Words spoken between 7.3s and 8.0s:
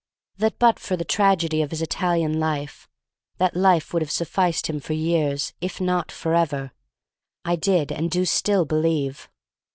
I did